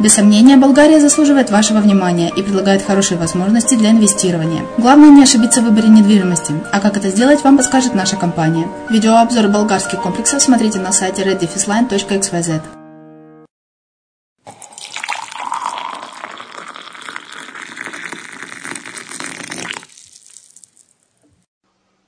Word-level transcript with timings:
Без 0.00 0.14
сомнения, 0.14 0.56
Болгария 0.56 1.00
заслуживает 1.00 1.50
вашего 1.50 1.78
внимания 1.78 2.30
и 2.34 2.42
предлагает 2.42 2.82
хорошие 2.82 3.18
возможности 3.18 3.74
для 3.74 3.90
инвестирования. 3.90 4.64
Главное 4.78 5.10
не 5.10 5.22
ошибиться 5.22 5.60
в 5.60 5.64
выборе 5.64 5.88
недвижимости, 5.88 6.54
а 6.72 6.80
как 6.80 6.96
это 6.96 7.08
сделать, 7.08 7.42
вам 7.44 7.56
подскажет 7.56 7.94
наша 7.94 8.16
компания. 8.16 8.68
Видеообзор 8.90 9.48
болгарских 9.48 10.00
комплексов 10.02 10.42
смотрите 10.42 10.78
на 10.78 10.92
сайте 10.92 11.22
reddefisline.xyz. 11.22 12.62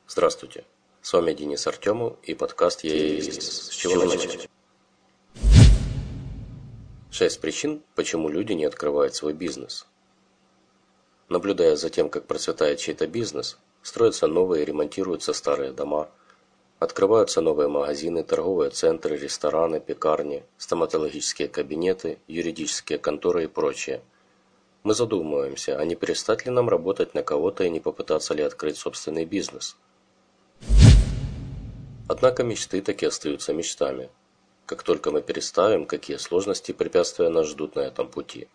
Здравствуйте. 0.08 0.64
С 1.02 1.12
вами 1.12 1.34
Денис 1.34 1.66
Артемов 1.66 2.14
и 2.22 2.34
подкаст 2.34 2.84
«Я 2.84 3.20
С 3.20 3.68
чего 3.68 4.04
начать?» 4.04 4.48
Шесть 7.16 7.40
причин, 7.40 7.80
почему 7.94 8.28
люди 8.28 8.54
не 8.54 8.64
открывают 8.64 9.14
свой 9.14 9.34
бизнес. 9.34 9.86
Наблюдая 11.28 11.76
за 11.76 11.88
тем, 11.88 12.08
как 12.08 12.26
процветает 12.26 12.80
чей-то 12.80 13.06
бизнес, 13.06 13.56
строятся 13.82 14.26
новые 14.26 14.64
и 14.64 14.64
ремонтируются 14.64 15.32
старые 15.32 15.70
дома, 15.70 16.10
открываются 16.80 17.40
новые 17.40 17.68
магазины, 17.68 18.24
торговые 18.24 18.70
центры, 18.70 19.16
рестораны, 19.16 19.78
пекарни, 19.78 20.42
стоматологические 20.58 21.46
кабинеты, 21.46 22.18
юридические 22.26 22.98
конторы 22.98 23.44
и 23.44 23.46
прочее. 23.46 24.02
Мы 24.82 24.92
задумываемся, 24.92 25.78
а 25.78 25.84
не 25.84 25.94
перестать 25.94 26.46
ли 26.46 26.50
нам 26.50 26.68
работать 26.68 27.14
на 27.14 27.22
кого-то 27.22 27.62
и 27.62 27.70
не 27.70 27.78
попытаться 27.78 28.34
ли 28.34 28.42
открыть 28.42 28.76
собственный 28.76 29.24
бизнес. 29.24 29.76
Однако 32.08 32.42
мечты 32.42 32.82
таки 32.82 33.06
остаются 33.06 33.52
мечтами– 33.52 34.10
как 34.66 34.82
только 34.82 35.10
мы 35.10 35.22
переставим, 35.22 35.86
какие 35.86 36.16
сложности 36.16 36.70
и 36.70 36.74
препятствия 36.74 37.28
нас 37.28 37.48
ждут 37.48 37.76
на 37.76 37.80
этом 37.80 38.08
пути. 38.08 38.48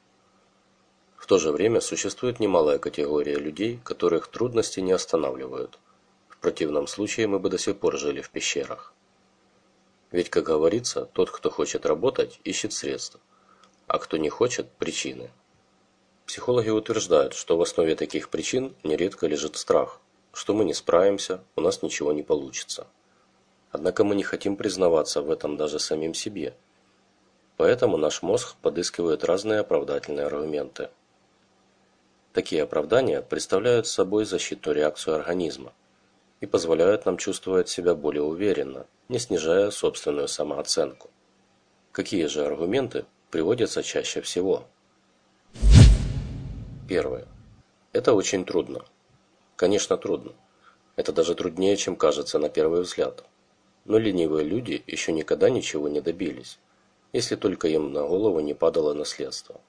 В 1.15 1.25
то 1.27 1.37
же 1.37 1.51
время 1.51 1.81
существует 1.81 2.39
немалая 2.39 2.79
категория 2.79 3.35
людей, 3.35 3.79
которых 3.83 4.27
трудности 4.27 4.79
не 4.79 4.91
останавливают. 4.91 5.77
В 6.27 6.37
противном 6.37 6.87
случае 6.87 7.27
мы 7.27 7.39
бы 7.39 7.49
до 7.49 7.57
сих 7.57 7.77
пор 7.77 7.97
жили 7.97 8.21
в 8.21 8.29
пещерах. 8.29 8.93
Ведь, 10.11 10.29
как 10.29 10.45
говорится, 10.45 11.05
тот, 11.05 11.29
кто 11.29 11.51
хочет 11.51 11.85
работать, 11.85 12.39
ищет 12.43 12.73
средства, 12.73 13.19
а 13.85 13.99
кто 13.99 14.17
не 14.17 14.29
хочет– 14.29 14.71
причины. 14.79 15.29
Психологи 16.25 16.69
утверждают, 16.69 17.33
что 17.33 17.57
в 17.57 17.61
основе 17.61 17.95
таких 17.95 18.29
причин 18.29 18.75
нередко 18.83 19.27
лежит 19.27 19.57
страх, 19.57 19.99
что 20.31 20.53
мы 20.53 20.63
не 20.63 20.73
справимся, 20.73 21.43
у 21.55 21.61
нас 21.61 21.83
ничего 21.83 22.13
не 22.13 22.23
получится. 22.23 22.87
Однако 23.71 24.03
мы 24.03 24.15
не 24.15 24.23
хотим 24.23 24.55
признаваться 24.55 25.21
в 25.21 25.29
этом 25.29 25.57
даже 25.57 25.79
самим 25.79 26.13
себе. 26.13 26.53
Поэтому 27.57 27.97
наш 27.97 28.21
мозг 28.21 28.55
подыскивает 28.61 29.23
разные 29.23 29.59
оправдательные 29.59 30.25
аргументы. 30.25 30.89
Такие 32.33 32.63
оправдания 32.63 33.21
представляют 33.21 33.87
собой 33.87 34.25
защитную 34.25 34.75
реакцию 34.75 35.15
организма 35.15 35.73
и 36.41 36.45
позволяют 36.45 37.05
нам 37.05 37.17
чувствовать 37.17 37.69
себя 37.69 37.95
более 37.95 38.23
уверенно, 38.23 38.85
не 39.09 39.19
снижая 39.19 39.71
собственную 39.71 40.27
самооценку. 40.27 41.09
Какие 41.91 42.27
же 42.27 42.45
аргументы 42.45 43.05
приводятся 43.29 43.83
чаще 43.83 44.21
всего? 44.21 44.63
Первое. 46.87 47.27
Это 47.91 48.13
очень 48.13 48.45
трудно. 48.45 48.85
Конечно, 49.55 49.97
трудно. 49.97 50.31
Это 50.95 51.11
даже 51.11 51.35
труднее, 51.35 51.75
чем 51.75 51.95
кажется 51.95 52.39
на 52.39 52.49
первый 52.49 52.81
взгляд. 52.81 53.25
Но 53.89 53.97
ленивые 53.97 54.45
люди 54.45 54.83
еще 54.85 55.11
никогда 55.11 55.49
ничего 55.49 55.89
не 55.89 55.99
добились, 55.99 56.59
если 57.11 57.35
только 57.35 57.67
им 57.67 57.91
на 57.91 58.03
голову 58.03 58.39
не 58.39 58.53
падало 58.53 58.93
наследство. 58.93 59.59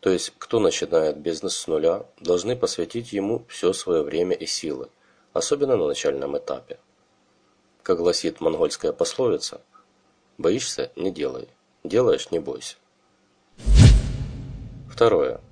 То 0.00 0.08
есть, 0.08 0.32
кто 0.38 0.60
начинает 0.60 1.18
бизнес 1.18 1.54
с 1.54 1.66
нуля, 1.66 2.06
должны 2.20 2.56
посвятить 2.56 3.12
ему 3.12 3.44
все 3.46 3.74
свое 3.74 4.02
время 4.02 4.34
и 4.34 4.46
силы, 4.46 4.88
особенно 5.34 5.76
на 5.76 5.86
начальном 5.88 6.38
этапе. 6.38 6.78
Как 7.82 7.98
гласит 7.98 8.40
монгольская 8.40 8.94
пословица, 8.94 9.60
«Боишься– 10.38 10.90
не 10.96 11.10
делай, 11.10 11.48
делаешь– 11.84 12.30
не 12.30 12.38
бойся». 12.38 12.76
Второе. 14.90 15.42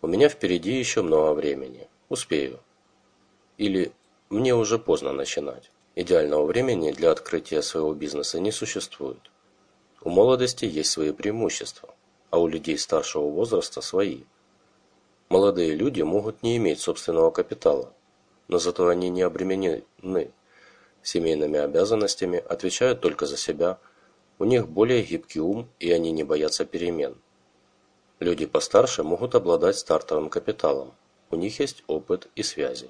У 0.00 0.06
меня 0.06 0.28
впереди 0.28 0.78
еще 0.78 1.02
много 1.02 1.34
времени. 1.34 1.88
Успею. 2.08 2.60
Или 3.58 3.90
мне 4.28 4.54
уже 4.54 4.78
поздно 4.78 5.12
начинать. 5.12 5.72
Идеального 6.00 6.46
времени 6.46 6.92
для 6.92 7.10
открытия 7.10 7.60
своего 7.60 7.92
бизнеса 7.92 8.40
не 8.40 8.52
существует. 8.52 9.20
У 10.00 10.08
молодости 10.08 10.64
есть 10.64 10.90
свои 10.90 11.12
преимущества, 11.12 11.94
а 12.30 12.38
у 12.38 12.46
людей 12.46 12.78
старшего 12.78 13.28
возраста 13.28 13.82
свои. 13.82 14.22
Молодые 15.28 15.74
люди 15.74 16.00
могут 16.00 16.42
не 16.42 16.56
иметь 16.56 16.80
собственного 16.80 17.30
капитала, 17.30 17.92
но 18.48 18.58
зато 18.58 18.88
они 18.88 19.10
не 19.10 19.20
обременены 19.20 19.84
семейными 21.02 21.58
обязанностями, 21.58 22.42
отвечают 22.48 23.02
только 23.02 23.26
за 23.26 23.36
себя, 23.36 23.78
у 24.38 24.46
них 24.46 24.70
более 24.70 25.02
гибкий 25.02 25.40
ум 25.40 25.68
и 25.80 25.92
они 25.92 26.12
не 26.12 26.24
боятся 26.24 26.64
перемен. 26.64 27.14
Люди 28.20 28.46
постарше 28.46 29.02
могут 29.02 29.34
обладать 29.34 29.76
стартовым 29.76 30.30
капиталом, 30.30 30.94
у 31.30 31.36
них 31.36 31.60
есть 31.60 31.84
опыт 31.88 32.30
и 32.36 32.42
связи. 32.42 32.88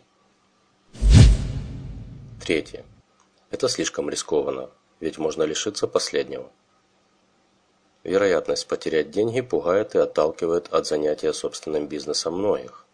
Третье. 2.40 2.84
Это 3.50 3.68
слишком 3.68 4.08
рискованно, 4.08 4.70
ведь 5.00 5.18
можно 5.18 5.42
лишиться 5.42 5.86
последнего. 5.86 6.50
Вероятность 8.04 8.66
потерять 8.66 9.10
деньги 9.10 9.40
пугает 9.40 9.94
и 9.94 9.98
отталкивает 9.98 10.72
от 10.72 10.86
занятия 10.86 11.32
собственным 11.32 11.86
бизнесом 11.86 12.38
многих. 12.38 12.86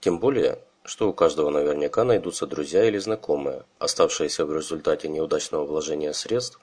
Тем 0.00 0.20
более, 0.20 0.60
что 0.84 1.08
у 1.08 1.12
каждого 1.12 1.50
наверняка 1.50 2.04
найдутся 2.04 2.46
друзья 2.46 2.84
или 2.84 2.98
знакомые, 2.98 3.64
оставшиеся 3.78 4.44
в 4.44 4.54
результате 4.54 5.08
неудачного 5.08 5.64
вложения 5.64 6.12
средств 6.12 6.60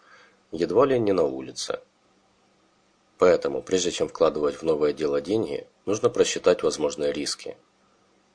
едва 0.51 0.85
ли 0.85 0.99
не 0.99 1.11
на 1.11 1.23
улице. 1.23 1.79
Поэтому, 3.17 3.61
прежде 3.61 3.91
чем 3.91 4.07
вкладывать 4.07 4.55
в 4.55 4.63
новое 4.63 4.93
дело 4.93 5.19
деньги, 5.19 5.67
нужно 5.85 6.09
просчитать 6.09 6.63
возможные 6.63 7.11
риски– 7.11 7.57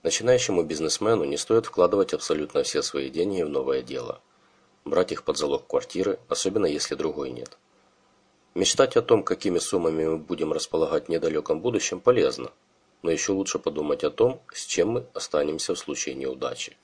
Начинающему 0.03 0.63
бизнесмену 0.63 1.25
не 1.25 1.37
стоит 1.37 1.67
вкладывать 1.67 2.15
абсолютно 2.15 2.63
все 2.63 2.83
свои 2.83 3.11
деньги 3.11 3.43
в 3.43 3.49
новое 3.49 3.83
дело. 3.83 4.21
Брать 4.89 5.13
их 5.13 5.23
под 5.23 5.37
залог 5.37 5.67
квартиры, 5.67 6.19
особенно 6.29 6.65
если 6.65 6.95
другой 6.95 7.29
нет. 7.29 7.59
Мечтать 8.55 8.97
о 8.97 9.03
том, 9.03 9.23
какими 9.23 9.59
суммами 9.59 10.07
мы 10.07 10.17
будем 10.17 10.51
располагать 10.51 11.07
в 11.07 11.09
недалеком 11.11 11.61
будущем, 11.61 12.01
полезно, 12.01 12.53
но 13.03 13.11
еще 13.11 13.33
лучше 13.33 13.59
подумать 13.59 14.03
о 14.03 14.11
том, 14.11 14.41
с 14.51 14.65
чем 14.65 14.89
мы 14.89 15.07
останемся 15.13 15.75
в 15.75 15.79
случае 15.79 16.15
неудачи. 16.15 16.75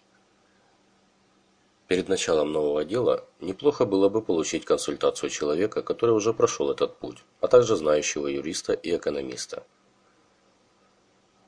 Перед 1.88 2.08
началом 2.08 2.52
нового 2.52 2.84
дела 2.84 3.24
неплохо 3.40 3.86
было 3.86 4.10
бы 4.10 4.20
получить 4.20 4.66
консультацию 4.66 5.30
человека, 5.30 5.80
который 5.82 6.14
уже 6.14 6.34
прошел 6.34 6.70
этот 6.70 6.98
путь, 6.98 7.24
а 7.40 7.48
также 7.48 7.74
знающего 7.74 8.26
юриста 8.26 8.74
и 8.74 8.94
экономиста. 8.94 9.64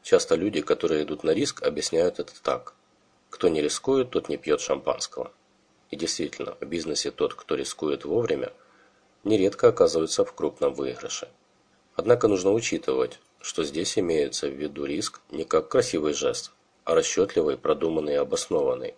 Часто 0.02 0.36
люди, 0.36 0.62
которые 0.62 1.02
идут 1.02 1.22
на 1.22 1.32
риск, 1.32 1.62
объясняют 1.62 2.18
это 2.18 2.32
так. 2.42 2.72
Кто 3.28 3.48
не 3.48 3.60
рискует, 3.60 4.08
тот 4.08 4.30
не 4.30 4.38
пьет 4.38 4.62
шампанского. 4.62 5.32
И 5.90 5.96
действительно, 5.96 6.56
в 6.60 6.64
бизнесе 6.64 7.10
тот, 7.10 7.34
кто 7.34 7.54
рискует 7.54 8.04
вовремя, 8.04 8.52
нередко 9.24 9.68
оказывается 9.68 10.24
в 10.24 10.32
крупном 10.32 10.74
выигрыше. 10.74 11.28
Однако 11.94 12.28
нужно 12.28 12.52
учитывать, 12.52 13.20
что 13.40 13.64
здесь 13.64 13.98
имеется 13.98 14.48
в 14.48 14.52
виду 14.54 14.84
риск 14.84 15.20
не 15.30 15.44
как 15.44 15.68
красивый 15.68 16.12
жест, 16.12 16.52
а 16.84 16.94
расчетливый, 16.94 17.56
продуманный 17.56 18.14
и 18.14 18.16
обоснованный. 18.16 18.94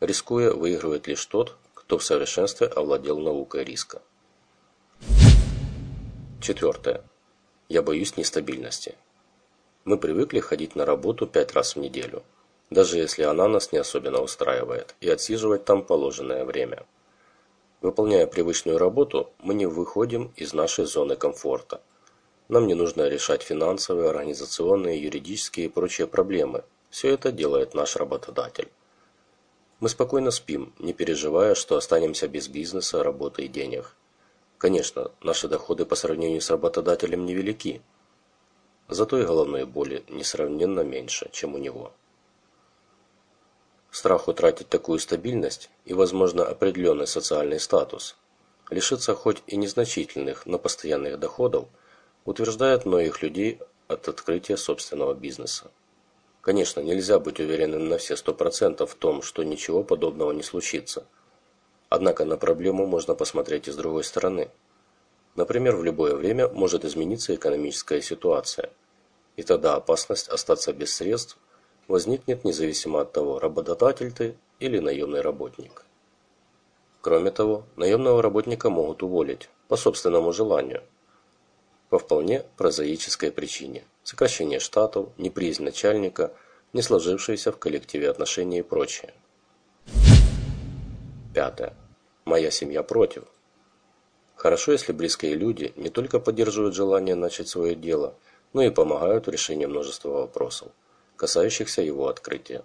Рискуя, 0.00 0.52
выигрывает 0.52 1.06
лишь 1.06 1.24
тот, 1.26 1.56
кто 1.74 1.98
в 1.98 2.04
совершенстве 2.04 2.66
овладел 2.66 3.18
наукой 3.18 3.64
риска. 3.64 4.02
Четвертое. 6.40 7.04
Я 7.68 7.82
боюсь 7.82 8.16
нестабильности. 8.16 8.96
Мы 9.84 9.96
привыкли 9.98 10.40
ходить 10.40 10.76
на 10.76 10.84
работу 10.84 11.26
пять 11.26 11.52
раз 11.52 11.76
в 11.76 11.78
неделю, 11.78 12.22
даже 12.72 12.98
если 12.98 13.22
она 13.22 13.48
нас 13.48 13.72
не 13.72 13.78
особенно 13.78 14.20
устраивает, 14.20 14.94
и 15.00 15.08
отсиживать 15.08 15.64
там 15.64 15.84
положенное 15.84 16.44
время. 16.44 16.84
Выполняя 17.80 18.26
привычную 18.26 18.78
работу, 18.78 19.30
мы 19.40 19.54
не 19.54 19.66
выходим 19.66 20.32
из 20.36 20.52
нашей 20.52 20.84
зоны 20.84 21.16
комфорта. 21.16 21.80
Нам 22.48 22.66
не 22.66 22.74
нужно 22.74 23.08
решать 23.08 23.42
финансовые, 23.42 24.10
организационные, 24.10 25.02
юридические 25.02 25.66
и 25.66 25.68
прочие 25.68 26.06
проблемы. 26.06 26.64
Все 26.90 27.08
это 27.14 27.32
делает 27.32 27.74
наш 27.74 27.96
работодатель. 27.96 28.68
Мы 29.80 29.88
спокойно 29.88 30.30
спим, 30.30 30.72
не 30.78 30.92
переживая, 30.92 31.54
что 31.54 31.76
останемся 31.76 32.28
без 32.28 32.48
бизнеса, 32.48 33.02
работы 33.02 33.44
и 33.44 33.48
денег. 33.48 33.96
Конечно, 34.58 35.10
наши 35.22 35.48
доходы 35.48 35.84
по 35.84 35.96
сравнению 35.96 36.40
с 36.40 36.50
работодателем 36.50 37.26
невелики, 37.26 37.82
Зато 38.92 39.18
и 39.18 39.24
головной 39.24 39.64
боли 39.64 40.04
несравненно 40.08 40.80
меньше, 40.80 41.30
чем 41.32 41.54
у 41.54 41.58
него. 41.58 41.92
Страх 43.92 44.26
утратить 44.26 44.68
такую 44.68 44.98
стабильность 44.98 45.70
и, 45.84 45.94
возможно, 45.94 46.44
определенный 46.44 47.06
социальный 47.06 47.60
статус, 47.60 48.16
лишиться 48.70 49.14
хоть 49.14 49.44
и 49.46 49.56
незначительных, 49.56 50.46
но 50.46 50.58
постоянных 50.58 51.20
доходов, 51.20 51.68
утверждает 52.24 52.86
многих 52.86 53.22
людей 53.22 53.60
от 53.86 54.08
открытия 54.08 54.56
собственного 54.56 55.14
бизнеса. 55.14 55.70
Конечно, 56.40 56.80
нельзя 56.80 57.20
быть 57.20 57.38
уверенным 57.38 57.88
на 57.88 57.98
все 57.98 58.14
100% 58.14 58.84
в 58.84 58.94
том, 58.96 59.22
что 59.22 59.44
ничего 59.44 59.84
подобного 59.84 60.32
не 60.32 60.42
случится. 60.42 61.06
Однако 61.88 62.24
на 62.24 62.36
проблему 62.36 62.86
можно 62.86 63.14
посмотреть 63.14 63.68
и 63.68 63.70
с 63.70 63.76
другой 63.76 64.02
стороны. 64.02 64.50
Например, 65.36 65.76
в 65.76 65.84
любое 65.84 66.16
время 66.16 66.48
может 66.48 66.84
измениться 66.84 67.34
экономическая 67.34 68.02
ситуация– 68.02 68.70
и 69.36 69.42
тогда 69.42 69.76
опасность 69.76 70.28
остаться 70.28 70.72
без 70.72 70.94
средств 70.94 71.38
возникнет 71.88 72.44
независимо 72.44 73.00
от 73.00 73.12
того, 73.12 73.38
работодатель 73.38 74.12
ты 74.12 74.36
или 74.60 74.78
наемный 74.78 75.20
работник. 75.20 75.84
Кроме 77.00 77.30
того, 77.30 77.64
наемного 77.76 78.22
работника 78.22 78.70
могут 78.70 79.02
уволить 79.02 79.48
по 79.68 79.76
собственному 79.76 80.32
желанию. 80.32 80.82
по 81.88 81.98
вполне 81.98 82.44
прозаической 82.56 83.30
причине– 83.30 83.84
сокращение 84.02 84.60
штатов, 84.60 85.10
неприязнь 85.18 85.62
начальника, 85.62 86.32
не 86.72 86.80
сложившиеся 86.80 87.52
в 87.52 87.58
коллективе 87.58 88.08
отношения 88.08 88.60
и 88.60 88.62
прочее. 88.62 89.12
Пятое. 91.34 91.74
Моя 92.24 92.50
семья 92.50 92.82
против. 92.82 93.24
Хорошо, 94.36 94.72
если 94.72 94.92
близкие 94.92 95.34
люди 95.34 95.72
не 95.76 95.90
только 95.90 96.18
поддерживают 96.18 96.74
желание 96.74 97.14
начать 97.14 97.48
свое 97.48 97.74
дело, 97.74 98.14
но 98.52 98.62
и 98.62 98.70
помогают 98.70 99.26
в 99.26 99.30
решении 99.30 99.66
множества 99.66 100.10
вопросов, 100.10 100.72
касающихся 101.22 101.82
его 101.82 102.08
открытия. 102.08 102.64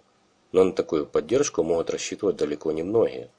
Но 0.52 0.64
на 0.64 0.74
такую 0.74 1.06
поддержку 1.06 1.62
могут 1.62 1.92
рассчитывать 1.92 2.38
далеко 2.38 2.72
не 2.72 2.82
многие. 2.82 3.30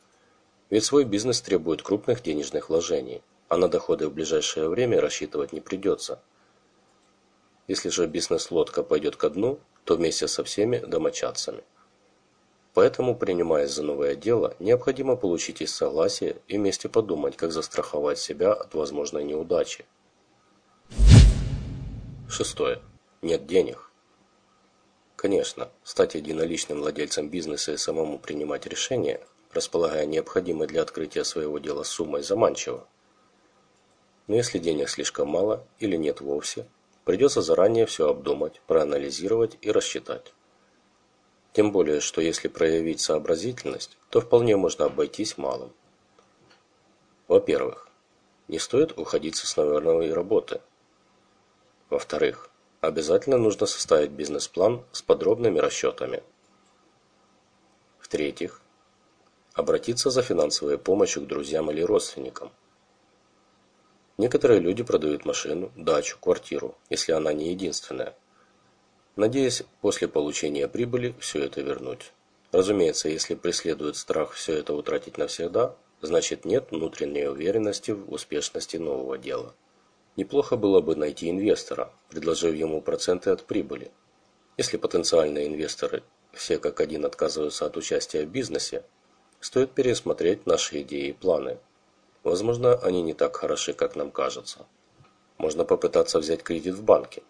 Ведь 0.70 0.84
свой 0.84 1.04
бизнес 1.04 1.40
требует 1.40 1.82
крупных 1.82 2.22
денежных 2.22 2.68
вложений, 2.68 3.22
а 3.48 3.56
на 3.56 3.68
доходы 3.68 4.06
в 4.06 4.12
ближайшее 4.12 4.68
время 4.68 5.00
рассчитывать 5.00 5.52
не 5.52 5.60
придется. 5.60 6.22
Если 7.66 7.88
же 7.88 8.06
бизнес-лодка 8.06 8.84
пойдет 8.84 9.16
ко 9.16 9.28
дну, 9.28 9.58
то 9.82 9.96
вместе 9.96 10.28
со 10.28 10.44
всеми 10.44 10.78
домочадцами. 10.78 11.64
Поэтому, 12.72 13.16
принимаясь 13.16 13.72
за 13.72 13.82
новое 13.82 14.14
дело, 14.14 14.54
необходимо 14.60 15.16
получить 15.16 15.62
их 15.62 15.68
согласие 15.68 16.36
и 16.46 16.58
вместе 16.58 16.88
подумать, 16.88 17.36
как 17.36 17.50
застраховать 17.50 18.20
себя 18.20 18.52
от 18.52 18.72
возможной 18.72 19.24
неудачи. 19.24 19.84
Шестое. 22.28 22.80
Нет 23.20 23.48
денег. 23.48 23.87
Конечно, 25.18 25.68
стать 25.82 26.14
единоличным 26.14 26.78
владельцем 26.78 27.28
бизнеса 27.28 27.72
и 27.72 27.76
самому 27.76 28.20
принимать 28.20 28.66
решения, 28.66 29.20
располагая 29.52 30.06
необходимой 30.06 30.68
для 30.68 30.80
открытия 30.80 31.24
своего 31.24 31.58
дела 31.58 31.82
суммой, 31.82 32.22
заманчиво. 32.22 32.86
Но 34.28 34.36
если 34.36 34.60
денег 34.60 34.88
слишком 34.88 35.28
мало 35.28 35.66
или 35.80 35.96
нет 35.96 36.20
вовсе, 36.20 36.68
придется 37.04 37.42
заранее 37.42 37.84
все 37.86 38.08
обдумать, 38.08 38.60
проанализировать 38.68 39.58
и 39.60 39.72
рассчитать. 39.72 40.32
Тем 41.52 41.72
более, 41.72 41.98
что 41.98 42.20
если 42.20 42.46
проявить 42.46 43.00
сообразительность, 43.00 43.98
то 44.10 44.20
вполне 44.20 44.56
можно 44.56 44.84
обойтись 44.84 45.36
малым. 45.36 45.72
Во-первых, 47.26 47.88
не 48.46 48.60
стоит 48.60 48.96
уходить 48.96 49.34
с 49.34 49.42
основной 49.42 50.12
работы. 50.12 50.60
Во-вторых, 51.90 52.52
обязательно 52.80 53.38
нужно 53.38 53.66
составить 53.66 54.10
бизнес-план 54.10 54.84
с 54.92 55.02
подробными 55.02 55.58
расчетами. 55.58 56.22
В-третьих, 57.98 58.60
обратиться 59.54 60.10
за 60.10 60.22
финансовой 60.22 60.78
помощью 60.78 61.22
к 61.22 61.26
друзьям 61.26 61.70
или 61.70 61.82
родственникам. 61.82 62.52
Некоторые 64.16 64.60
люди 64.60 64.82
продают 64.82 65.24
машину, 65.24 65.70
дачу, 65.76 66.18
квартиру, 66.20 66.76
если 66.90 67.12
она 67.12 67.32
не 67.32 67.50
единственная– 67.50 68.16
надеясь 69.18 69.64
после 69.80 70.06
получения 70.06 70.68
прибыли 70.68 71.14
все 71.18 71.42
это 71.42 71.60
вернуть. 71.60 72.12
Разумеется, 72.52 73.08
если 73.08 73.34
преследует 73.34 73.96
страх 73.96 74.32
все 74.32 74.54
это 74.54 74.74
утратить 74.74 75.18
навсегда, 75.18 75.74
значит 76.00 76.44
нет 76.44 76.68
внутренней 76.70 77.26
уверенности 77.26 77.90
в 77.90 78.10
успешности 78.12 78.76
нового 78.76 79.18
дела. 79.18 79.54
Неплохо 80.16 80.56
было 80.56 80.80
бы 80.80 80.96
найти 80.96 81.30
инвестора, 81.30 81.92
предложив 82.08 82.54
ему 82.54 82.80
проценты 82.80 83.30
от 83.30 83.44
прибыли. 83.44 83.90
Если 84.56 84.76
потенциальные 84.76 85.46
инвесторы 85.46 86.02
все 86.32 86.58
как 86.58 86.80
один 86.80 87.04
отказываются 87.04 87.66
от 87.66 87.76
участия 87.76 88.24
в 88.24 88.30
бизнесе, 88.30 88.84
стоит 89.40 89.72
пересмотреть 89.72 90.46
наши 90.46 90.82
идеи 90.82 91.08
и 91.08 91.12
планы. 91.12 91.58
Возможно, 92.24 92.74
они 92.74 93.02
не 93.02 93.14
так 93.14 93.36
хороши, 93.36 93.72
как 93.72 93.96
нам 93.96 94.10
кажется. 94.10 94.66
Можно 95.38 95.64
попытаться 95.64 96.18
взять 96.18 96.42
кредит 96.42 96.74
в 96.74 96.82
банке. 96.82 97.22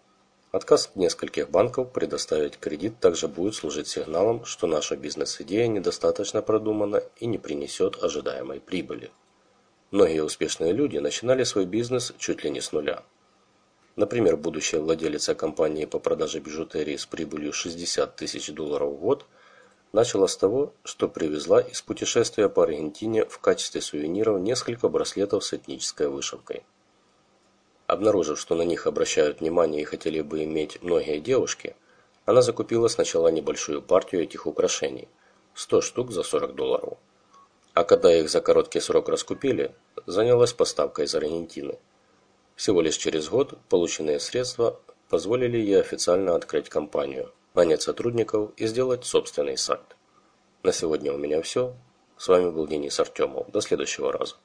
Отказ 0.51 0.91
нескольких 0.95 1.51
банков 1.51 1.91
предоставить 1.91 2.57
кредит 2.57 2.99
также 2.99 3.27
будет 3.27 3.53
служить 3.53 3.87
сигналом, 3.87 4.45
что 4.45 4.65
наша 4.65 4.95
бизнес-идея 4.95 5.67
недостаточно 5.67 6.41
продумана 6.41 7.03
и 7.17 7.27
не 7.27 7.37
принесет 7.37 8.03
ожидаемой 8.03 8.59
прибыли. 8.59 9.11
Многие 9.91 10.23
успешные 10.23 10.71
люди 10.71 10.97
начинали 10.99 11.43
свой 11.43 11.65
бизнес 11.65 12.13
чуть 12.19 12.43
ли 12.43 12.51
не 12.51 12.61
с 12.61 12.71
нуля. 12.71 13.03
Например, 13.95 14.37
будущая 14.37 14.81
владелица 14.81 15.33
компании 15.33 15.85
по 15.85 15.97
продаже 15.97 16.39
бижутерии 16.39 16.95
с 16.95 17.07
прибылью 17.07 17.53
60 17.53 18.15
тысяч 18.15 18.51
долларов 18.51 18.93
в 18.93 18.99
год 18.99 19.25
начала 19.91 20.27
с 20.27 20.37
того, 20.37 20.73
что 20.83 21.07
привезла 21.07 21.59
из 21.59 21.81
путешествия 21.81 22.49
по 22.49 22.63
Аргентине 22.63 23.25
в 23.25 23.39
качестве 23.39 23.81
сувениров 23.81 24.39
несколько 24.39 24.89
браслетов 24.89 25.43
с 25.43 25.53
этнической 25.53 26.07
вышивкой. 26.07 26.63
Обнаружив, 27.87 28.39
что 28.39 28.53
на 28.53 28.61
них 28.61 28.85
обращают 28.85 29.39
внимание 29.39 29.81
и 29.81 29.85
хотели 29.85 30.21
бы 30.21 30.43
иметь 30.43 30.81
многие 30.83 31.19
девушки, 31.19 31.75
она 32.25 32.43
закупила 32.43 32.87
сначала 32.89 33.29
небольшую 33.29 33.81
партию 33.81 34.21
этих 34.21 34.45
украшений– 34.45 35.07
100 35.55 35.81
штук 35.81 36.11
за 36.11 36.21
40 36.21 36.53
долларов. 36.53 36.97
А 37.79 37.85
когда 37.85 38.13
их 38.13 38.29
за 38.29 38.41
короткий 38.41 38.81
срок 38.81 39.07
раскупили, 39.07 39.73
занялась 40.05 40.51
поставкой 40.51 41.05
из 41.05 41.15
Аргентины. 41.15 41.79
Всего 42.57 42.81
лишь 42.81 42.97
через 42.97 43.29
год 43.29 43.57
полученные 43.69 44.19
средства 44.19 44.81
позволили 45.07 45.57
ей 45.57 45.79
официально 45.79 46.35
открыть 46.35 46.67
компанию, 46.67 47.31
нанять 47.53 47.81
сотрудников 47.81 48.51
и 48.57 48.67
сделать 48.67 49.05
собственный 49.05 49.57
сайт. 49.57 49.95
На 50.61 50.73
сегодня 50.73 51.13
у 51.13 51.17
меня 51.17 51.41
все. 51.41 51.73
С 52.17 52.27
вами 52.27 52.49
был 52.49 52.67
Денис 52.67 52.99
Артемов. 52.99 53.49
До 53.49 53.61
следующего 53.61 54.11
раза. 54.11 54.35